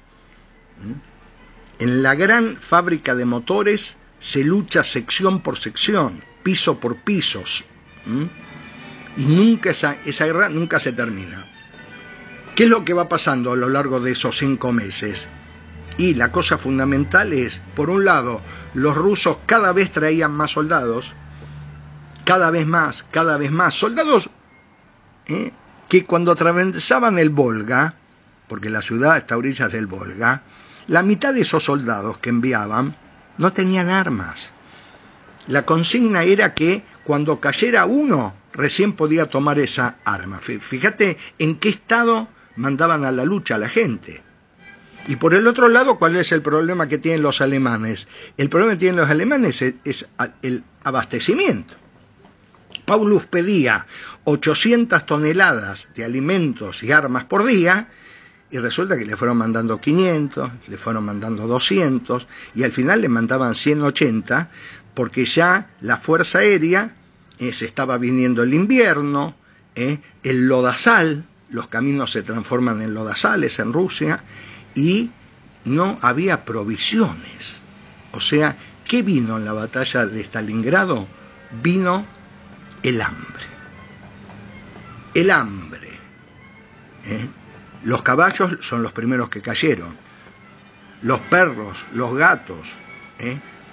¿Mm? 0.82 1.82
En 1.82 2.02
la 2.02 2.14
gran 2.14 2.58
fábrica 2.58 3.14
de 3.14 3.24
motores 3.24 3.96
se 4.18 4.44
lucha 4.44 4.84
sección 4.84 5.40
por 5.40 5.56
sección 5.56 6.22
piso 6.42 6.78
por 6.78 6.96
pisos. 6.96 7.64
Y 9.16 9.26
nunca 9.26 9.70
esa, 9.70 9.96
esa 10.04 10.26
guerra 10.26 10.48
nunca 10.48 10.80
se 10.80 10.92
termina. 10.92 11.46
¿Qué 12.54 12.64
es 12.64 12.70
lo 12.70 12.84
que 12.84 12.94
va 12.94 13.08
pasando 13.08 13.52
a 13.52 13.56
lo 13.56 13.68
largo 13.68 14.00
de 14.00 14.12
esos 14.12 14.38
cinco 14.38 14.72
meses? 14.72 15.28
Y 15.96 16.14
la 16.14 16.32
cosa 16.32 16.58
fundamental 16.58 17.32
es, 17.32 17.60
por 17.76 17.90
un 17.90 18.04
lado, 18.04 18.42
los 18.74 18.96
rusos 18.96 19.38
cada 19.46 19.72
vez 19.72 19.90
traían 19.90 20.32
más 20.32 20.52
soldados, 20.52 21.14
cada 22.24 22.50
vez 22.50 22.66
más, 22.66 23.04
cada 23.10 23.36
vez 23.36 23.52
más, 23.52 23.74
soldados 23.74 24.30
¿eh? 25.26 25.52
que 25.88 26.04
cuando 26.04 26.32
atravesaban 26.32 27.18
el 27.18 27.30
Volga, 27.30 27.94
porque 28.48 28.70
la 28.70 28.82
ciudad 28.82 29.16
está 29.16 29.34
a 29.34 29.38
orillas 29.38 29.72
del 29.72 29.86
Volga, 29.86 30.42
la 30.86 31.02
mitad 31.02 31.32
de 31.32 31.40
esos 31.40 31.64
soldados 31.64 32.18
que 32.18 32.30
enviaban 32.30 32.96
no 33.38 33.52
tenían 33.52 33.90
armas. 33.90 34.50
La 35.46 35.66
consigna 35.66 36.22
era 36.22 36.54
que 36.54 36.82
cuando 37.04 37.40
cayera 37.40 37.84
uno, 37.84 38.34
recién 38.52 38.94
podía 38.94 39.26
tomar 39.26 39.58
esa 39.58 39.98
arma. 40.04 40.40
Fíjate 40.40 41.18
en 41.38 41.56
qué 41.56 41.68
estado 41.68 42.28
mandaban 42.56 43.04
a 43.04 43.12
la 43.12 43.24
lucha 43.24 43.56
a 43.56 43.58
la 43.58 43.68
gente. 43.68 44.22
Y 45.06 45.16
por 45.16 45.34
el 45.34 45.46
otro 45.46 45.68
lado, 45.68 45.98
¿cuál 45.98 46.16
es 46.16 46.32
el 46.32 46.40
problema 46.40 46.88
que 46.88 46.96
tienen 46.96 47.22
los 47.22 47.42
alemanes? 47.42 48.08
El 48.38 48.48
problema 48.48 48.72
que 48.72 48.78
tienen 48.78 49.00
los 49.00 49.10
alemanes 49.10 49.60
es, 49.60 50.06
el 50.42 50.64
abastecimiento. 50.82 51.74
Paulus 52.86 53.26
pedía 53.26 53.86
800 54.24 55.04
toneladas 55.04 55.88
de 55.94 56.04
alimentos 56.04 56.82
y 56.82 56.92
armas 56.92 57.24
por 57.24 57.44
día 57.44 57.88
y 58.50 58.58
resulta 58.58 58.96
que 58.96 59.04
le 59.04 59.16
fueron 59.16 59.38
mandando 59.38 59.80
500, 59.80 60.50
le 60.68 60.78
fueron 60.78 61.04
mandando 61.04 61.46
200 61.46 62.26
y 62.54 62.62
al 62.62 62.72
final 62.72 63.00
le 63.00 63.08
mandaban 63.08 63.54
180 63.54 64.50
porque 64.94 65.24
ya 65.24 65.70
la 65.80 65.96
Fuerza 65.96 66.38
Aérea 66.38 66.94
eh, 67.38 67.52
se 67.52 67.64
estaba 67.64 67.98
viniendo 67.98 68.42
el 68.42 68.54
invierno, 68.54 69.34
eh, 69.74 69.98
el 70.22 70.46
lodazal, 70.46 71.26
los 71.50 71.68
caminos 71.68 72.12
se 72.12 72.22
transforman 72.22 72.80
en 72.80 72.94
lodazales 72.94 73.58
en 73.58 73.72
Rusia 73.72 74.22
y 74.74 75.10
no 75.64 75.98
había 76.00 76.44
provisiones. 76.44 77.60
O 78.12 78.20
sea, 78.20 78.56
¿qué 78.86 79.02
vino 79.02 79.36
en 79.36 79.44
la 79.44 79.52
batalla 79.52 80.06
de 80.06 80.22
Stalingrado? 80.22 81.08
Vino 81.62 82.06
el 82.82 83.00
hambre. 83.02 83.44
El 85.14 85.30
hambre. 85.30 85.88
¿eh? 87.04 87.28
Los 87.82 88.02
caballos 88.02 88.58
son 88.60 88.82
los 88.82 88.92
primeros 88.92 89.28
que 89.28 89.42
cayeron. 89.42 89.96
Los 91.02 91.20
perros, 91.20 91.84
los 91.92 92.14
gatos, 92.14 92.74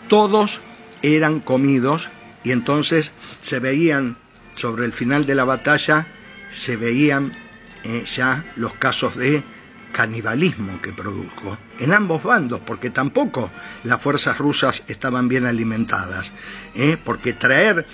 todos 0.10 0.62
eran 1.02 1.40
comidos 1.40 2.10
y 2.44 2.52
entonces 2.52 3.12
se 3.42 3.60
veían, 3.60 4.18
sobre 4.56 4.86
el 4.86 4.94
final 4.94 5.26
de 5.26 5.36
la 5.36 5.46
batalla, 5.46 6.08
se 6.52 6.76
veían 6.76 7.38
¿eh? 7.84 8.04
ya 8.06 8.46
los 8.56 8.74
casos 8.74 9.16
de 9.16 9.44
canibalismo 9.92 10.82
que 10.82 10.94
produjo 10.94 11.58
en 11.80 11.94
ambos 11.94 12.24
bandos, 12.24 12.62
porque 12.66 12.90
tampoco 12.90 13.52
las 13.84 14.02
fuerzas 14.02 14.38
rusas 14.38 14.84
estaban 14.88 15.28
bien 15.28 15.46
alimentadas, 15.46 16.34
¿eh? 16.76 16.98
porque 17.04 17.34
traer 17.34 17.86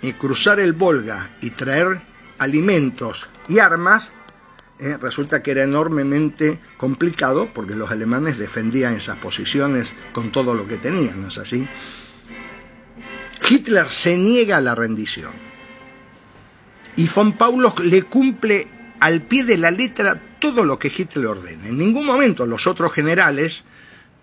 y 0.00 0.12
cruzar 0.12 0.60
el 0.60 0.72
Volga 0.72 1.36
y 1.40 1.50
traer 1.50 2.02
alimentos 2.38 3.28
y 3.48 3.58
armas 3.58 4.12
eh, 4.78 4.98
resulta 5.00 5.42
que 5.42 5.52
era 5.52 5.62
enormemente 5.62 6.60
complicado 6.76 7.52
porque 7.54 7.76
los 7.76 7.90
alemanes 7.90 8.38
defendían 8.38 8.94
esas 8.94 9.18
posiciones 9.18 9.94
con 10.12 10.32
todo 10.32 10.52
lo 10.54 10.66
que 10.66 10.76
tenían, 10.76 11.22
¿no 11.22 11.28
es 11.28 11.38
así? 11.38 11.68
Hitler 13.48 13.90
se 13.90 14.16
niega 14.16 14.56
a 14.56 14.60
la 14.60 14.74
rendición 14.74 15.32
y 16.96 17.08
von 17.08 17.36
Paulo 17.36 17.74
le 17.82 18.02
cumple 18.02 18.68
al 19.00 19.22
pie 19.22 19.44
de 19.44 19.58
la 19.58 19.70
letra 19.70 20.38
todo 20.40 20.64
lo 20.64 20.78
que 20.78 20.92
Hitler 20.94 21.26
ordena. 21.26 21.68
En 21.68 21.78
ningún 21.78 22.06
momento 22.06 22.46
los 22.46 22.66
otros 22.66 22.92
generales 22.92 23.64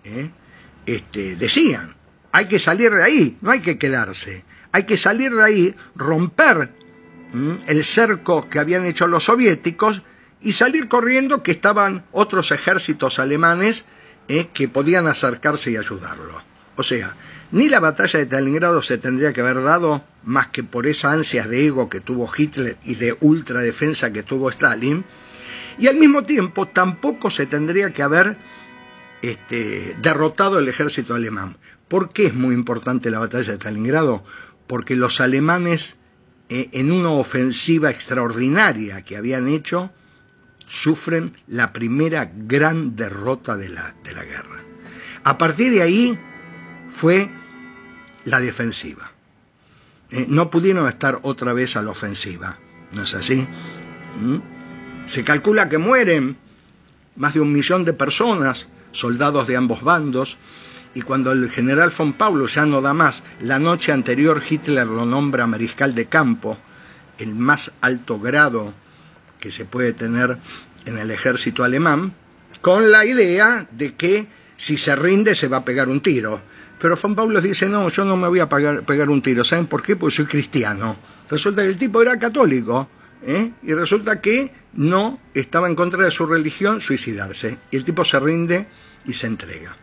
eh, 0.04 0.30
este, 0.86 1.36
decían, 1.36 1.94
hay 2.32 2.46
que 2.46 2.58
salir 2.58 2.92
de 2.92 3.02
ahí, 3.02 3.38
no 3.40 3.50
hay 3.50 3.60
que 3.60 3.78
quedarse, 3.78 4.44
hay 4.72 4.84
que 4.84 4.96
salir 4.96 5.32
de 5.34 5.44
ahí, 5.44 5.74
romper 5.94 6.72
el 7.66 7.84
cerco 7.84 8.48
que 8.48 8.58
habían 8.58 8.84
hecho 8.84 9.06
los 9.06 9.24
soviéticos 9.24 10.02
y 10.40 10.52
salir 10.52 10.88
corriendo 10.88 11.42
que 11.42 11.52
estaban 11.52 12.04
otros 12.12 12.50
ejércitos 12.50 13.18
alemanes 13.18 13.84
eh, 14.28 14.48
que 14.52 14.68
podían 14.68 15.06
acercarse 15.06 15.70
y 15.70 15.76
ayudarlo. 15.76 16.51
O 16.76 16.82
sea, 16.82 17.16
ni 17.50 17.68
la 17.68 17.80
batalla 17.80 18.18
de 18.18 18.24
Stalingrado 18.24 18.82
se 18.82 18.98
tendría 18.98 19.32
que 19.32 19.42
haber 19.42 19.62
dado 19.62 20.04
más 20.24 20.48
que 20.48 20.64
por 20.64 20.86
esa 20.86 21.12
ansias 21.12 21.48
de 21.48 21.66
ego 21.66 21.90
que 21.90 22.00
tuvo 22.00 22.30
Hitler 22.34 22.78
y 22.84 22.94
de 22.94 23.16
ultradefensa 23.20 24.12
que 24.12 24.22
tuvo 24.22 24.48
Stalin, 24.48 25.04
y 25.78 25.88
al 25.88 25.96
mismo 25.96 26.24
tiempo 26.24 26.66
tampoco 26.66 27.30
se 27.30 27.46
tendría 27.46 27.92
que 27.92 28.02
haber 28.02 28.36
este, 29.22 29.96
derrotado 30.00 30.58
el 30.58 30.68
ejército 30.68 31.14
alemán. 31.14 31.56
¿Por 31.88 32.12
qué 32.12 32.26
es 32.26 32.34
muy 32.34 32.54
importante 32.54 33.10
la 33.10 33.18
batalla 33.18 33.50
de 33.50 33.56
Stalingrado? 33.56 34.24
Porque 34.66 34.96
los 34.96 35.20
alemanes, 35.20 35.96
eh, 36.48 36.68
en 36.72 36.90
una 36.90 37.10
ofensiva 37.10 37.90
extraordinaria 37.90 39.02
que 39.02 39.16
habían 39.16 39.48
hecho, 39.48 39.92
sufren 40.66 41.36
la 41.46 41.72
primera 41.72 42.30
gran 42.34 42.96
derrota 42.96 43.56
de 43.56 43.68
la, 43.68 43.94
de 44.04 44.14
la 44.14 44.24
guerra. 44.24 44.62
A 45.24 45.36
partir 45.36 45.70
de 45.72 45.82
ahí 45.82 46.18
fue 46.94 47.30
la 48.24 48.40
defensiva. 48.40 49.12
Eh, 50.10 50.26
no 50.28 50.50
pudieron 50.50 50.88
estar 50.88 51.20
otra 51.22 51.52
vez 51.52 51.76
a 51.76 51.82
la 51.82 51.90
ofensiva, 51.90 52.58
¿no 52.92 53.02
es 53.02 53.14
así? 53.14 53.46
¿Mm? 54.20 54.36
Se 55.06 55.24
calcula 55.24 55.68
que 55.68 55.78
mueren 55.78 56.36
más 57.16 57.34
de 57.34 57.40
un 57.40 57.52
millón 57.52 57.84
de 57.84 57.92
personas, 57.92 58.68
soldados 58.92 59.48
de 59.48 59.56
ambos 59.56 59.82
bandos, 59.82 60.38
y 60.94 61.02
cuando 61.02 61.32
el 61.32 61.48
general 61.48 61.92
von 61.96 62.12
Paulo 62.12 62.46
ya 62.46 62.66
no 62.66 62.82
da 62.82 62.92
más, 62.92 63.22
la 63.40 63.58
noche 63.58 63.92
anterior 63.92 64.42
Hitler 64.48 64.86
lo 64.86 65.06
nombra 65.06 65.46
mariscal 65.46 65.94
de 65.94 66.06
campo, 66.06 66.58
el 67.18 67.34
más 67.34 67.72
alto 67.80 68.18
grado 68.20 68.74
que 69.40 69.50
se 69.50 69.64
puede 69.64 69.92
tener 69.92 70.38
en 70.84 70.98
el 70.98 71.10
ejército 71.10 71.64
alemán, 71.64 72.14
con 72.60 72.92
la 72.92 73.04
idea 73.04 73.66
de 73.70 73.94
que 73.94 74.26
si 74.56 74.76
se 74.76 74.94
rinde 74.94 75.34
se 75.34 75.48
va 75.48 75.58
a 75.58 75.64
pegar 75.64 75.88
un 75.88 76.00
tiro. 76.00 76.40
Pero 76.82 76.96
Juan 76.96 77.14
Pablo 77.14 77.40
dice, 77.40 77.68
no, 77.68 77.88
yo 77.90 78.04
no 78.04 78.16
me 78.16 78.26
voy 78.26 78.40
a 78.40 78.48
pegar, 78.48 79.08
un 79.08 79.22
tiro. 79.22 79.44
¿Saben 79.44 79.68
por 79.68 79.84
qué? 79.84 79.94
Porque 79.94 80.16
soy 80.16 80.26
cristiano. 80.26 80.96
Resulta 81.30 81.62
que 81.62 81.68
el 81.68 81.76
tipo 81.76 82.02
era 82.02 82.18
católico. 82.18 82.88
¿eh? 83.24 83.52
Y 83.62 83.72
resulta 83.72 84.20
que 84.20 84.52
no 84.72 85.20
estaba 85.32 85.68
en 85.68 85.76
contra 85.76 86.04
de 86.04 86.10
su 86.10 86.26
religión 86.26 86.80
suicidarse. 86.80 87.56
Y 87.70 87.76
el 87.76 87.84
tipo 87.84 88.04
se 88.04 88.18
rinde 88.18 88.66
y 89.04 89.12
se 89.12 89.28
entrega. 89.28 89.76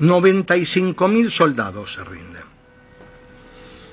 95.000 0.00 1.28
soldados 1.28 1.92
se 1.92 2.04
rinden. 2.04 2.44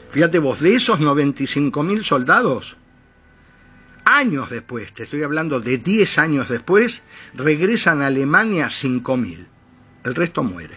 Fíjate 0.10 0.40
vos, 0.40 0.62
de 0.62 0.74
esos 0.74 1.02
95.000 1.02 2.02
soldados, 2.02 2.78
años 4.06 4.50
después, 4.52 4.94
te 4.94 5.04
estoy 5.04 5.24
hablando 5.24 5.60
de 5.60 5.80
10 5.80 6.18
años 6.18 6.48
después, 6.48 7.02
regresan 7.34 8.02
a 8.02 8.08
Alemania 8.08 8.68
5.000. 8.68 9.48
El 10.04 10.16
resto 10.16 10.44
muere. 10.44 10.76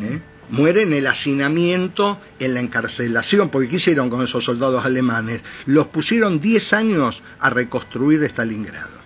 ¿eh? 0.00 0.20
Muere 0.50 0.82
en 0.82 0.92
el 0.92 1.06
hacinamiento, 1.06 2.20
en 2.38 2.54
la 2.54 2.60
encarcelación, 2.60 3.48
porque 3.48 3.68
¿qué 3.68 3.76
hicieron 3.76 4.10
con 4.10 4.22
esos 4.22 4.44
soldados 4.44 4.84
alemanes? 4.84 5.42
Los 5.66 5.86
pusieron 5.86 6.40
10 6.40 6.72
años 6.72 7.22
a 7.40 7.50
reconstruir 7.50 8.22
Stalingrado. 8.24 9.00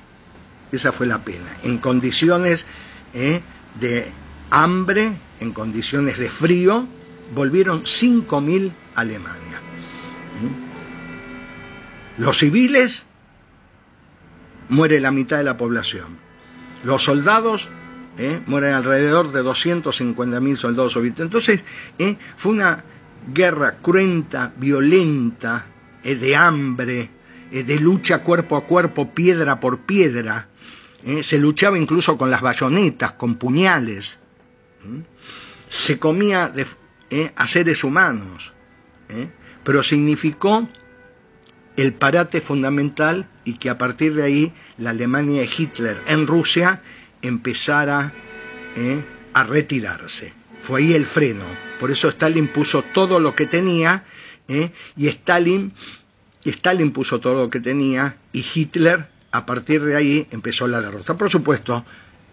Esa 0.72 0.92
fue 0.92 1.06
la 1.06 1.24
pena. 1.24 1.56
En 1.62 1.78
condiciones 1.78 2.66
¿eh? 3.14 3.40
de 3.78 4.10
hambre, 4.50 5.12
en 5.40 5.52
condiciones 5.52 6.18
de 6.18 6.30
frío, 6.30 6.88
volvieron 7.34 7.84
5.000 7.84 8.72
a 8.94 9.00
Alemania. 9.00 9.60
Los 12.18 12.38
civiles 12.38 13.04
muere 14.68 15.00
la 15.00 15.10
mitad 15.10 15.38
de 15.38 15.44
la 15.44 15.56
población. 15.56 16.16
Los 16.82 17.04
soldados 17.04 17.68
¿eh? 18.18 18.40
mueren 18.46 18.74
alrededor 18.74 19.32
de 19.32 19.42
250.000 19.42 20.56
soldados 20.56 20.92
soviéticos. 20.92 21.24
Entonces, 21.24 21.64
¿eh? 21.98 22.16
fue 22.36 22.52
una 22.52 22.84
guerra 23.32 23.78
cruenta, 23.78 24.52
violenta, 24.56 25.66
¿eh? 26.02 26.14
de 26.14 26.36
hambre, 26.36 27.10
de 27.50 27.80
lucha 27.80 28.22
cuerpo 28.22 28.56
a 28.56 28.64
cuerpo, 28.64 29.14
piedra 29.14 29.60
por 29.60 29.80
piedra. 29.80 30.48
Se 31.22 31.38
luchaba 31.38 31.78
incluso 31.78 32.18
con 32.18 32.30
las 32.30 32.40
bayonetas, 32.40 33.12
con 33.12 33.36
puñales. 33.36 34.18
Se 35.68 36.00
comía 36.00 36.52
a 37.36 37.46
seres 37.46 37.84
humanos. 37.84 38.52
Pero 39.62 39.82
significó 39.84 40.68
el 41.76 41.92
parate 41.92 42.40
fundamental 42.40 43.28
y 43.44 43.54
que 43.58 43.70
a 43.70 43.78
partir 43.78 44.14
de 44.14 44.24
ahí 44.24 44.52
la 44.76 44.90
Alemania 44.90 45.42
de 45.42 45.50
Hitler 45.56 46.02
en 46.08 46.26
Rusia 46.26 46.82
empezara 47.26 48.12
eh, 48.76 49.04
a 49.32 49.44
retirarse. 49.44 50.32
Fue 50.62 50.80
ahí 50.80 50.94
el 50.94 51.06
freno. 51.06 51.44
Por 51.78 51.90
eso 51.90 52.08
Stalin 52.08 52.48
puso 52.48 52.82
todo 52.82 53.20
lo 53.20 53.34
que 53.34 53.46
tenía 53.46 54.04
eh, 54.48 54.70
y 54.96 55.08
Stalin, 55.08 55.72
Stalin 56.44 56.92
puso 56.92 57.20
todo 57.20 57.42
lo 57.42 57.50
que 57.50 57.60
tenía 57.60 58.16
y 58.32 58.44
Hitler 58.54 59.08
a 59.30 59.44
partir 59.46 59.82
de 59.82 59.96
ahí 59.96 60.26
empezó 60.30 60.66
la 60.66 60.80
derrota. 60.80 61.16
Por 61.16 61.30
supuesto, 61.30 61.84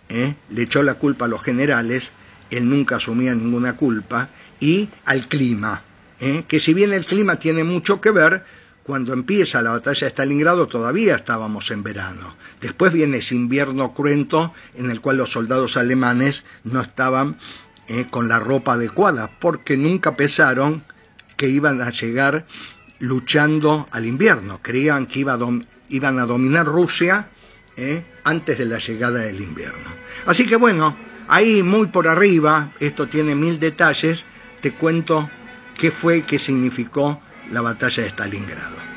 eh, 0.09 0.35
le 0.49 0.61
echó 0.61 0.83
la 0.83 0.95
culpa 0.95 1.25
a 1.25 1.27
los 1.27 1.41
generales, 1.41 2.11
él 2.49 2.69
nunca 2.69 2.97
asumía 2.97 3.35
ninguna 3.35 3.75
culpa, 3.75 4.29
y 4.59 4.89
al 5.03 5.27
clima, 5.27 5.83
que 6.47 6.61
si 6.61 6.73
bien 6.73 6.93
el 6.93 7.05
clima 7.05 7.37
tiene 7.37 7.65
mucho 7.65 7.99
que 7.99 8.11
ver, 8.11 8.45
cuando 8.83 9.13
empieza 9.13 9.61
la 9.61 9.71
batalla 9.71 10.01
de 10.01 10.11
Stalingrado 10.11 10.67
todavía 10.67 11.15
estábamos 11.15 11.71
en 11.71 11.83
verano. 11.83 12.35
Después 12.59 12.91
viene 12.91 13.17
ese 13.17 13.35
invierno 13.35 13.93
cruento 13.93 14.53
en 14.75 14.91
el 14.91 15.01
cual 15.01 15.17
los 15.17 15.31
soldados 15.31 15.77
alemanes 15.77 16.45
no 16.63 16.81
estaban 16.81 17.37
eh, 17.87 18.05
con 18.09 18.27
la 18.27 18.39
ropa 18.39 18.73
adecuada 18.73 19.31
porque 19.39 19.77
nunca 19.77 20.15
pensaron 20.15 20.83
que 21.37 21.47
iban 21.47 21.81
a 21.81 21.91
llegar 21.91 22.45
luchando 22.99 23.87
al 23.91 24.05
invierno. 24.05 24.59
Creían 24.61 25.05
que 25.05 25.19
iban 25.19 26.19
a 26.19 26.25
dominar 26.25 26.65
Rusia 26.65 27.29
eh, 27.77 28.05
antes 28.23 28.57
de 28.57 28.65
la 28.65 28.79
llegada 28.79 29.19
del 29.19 29.41
invierno. 29.41 29.89
Así 30.25 30.45
que 30.45 30.57
bueno, 30.57 30.97
ahí 31.27 31.63
muy 31.63 31.87
por 31.87 32.07
arriba, 32.07 32.73
esto 32.79 33.07
tiene 33.07 33.33
mil 33.33 33.59
detalles, 33.59 34.25
te 34.61 34.71
cuento 34.71 35.29
qué 35.77 35.89
fue, 35.89 36.23
qué 36.23 36.37
significó 36.37 37.21
la 37.51 37.61
batalla 37.61 38.03
de 38.03 38.09
Stalingrado. 38.09 38.92